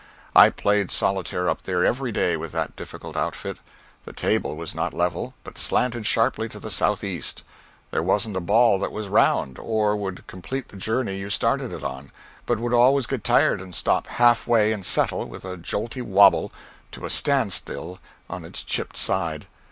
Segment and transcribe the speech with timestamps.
[0.35, 3.57] I played solitaire up there every day with that difficult outfit.
[4.03, 7.43] The table was not level, but slanted sharply to the southeast;
[7.91, 11.83] there wasn't a ball that was round, or would complete the journey you started it
[11.83, 12.11] on,
[12.47, 16.51] but would always get tired and stop half way and settle, with a jolty wabble,
[16.93, 19.45] to a standstill on its chipped side.